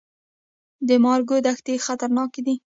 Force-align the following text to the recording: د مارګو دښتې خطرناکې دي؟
د 0.87 0.89
مارګو 1.03 1.35
دښتې 1.45 1.73
خطرناکې 1.85 2.41
دي؟ 2.45 2.55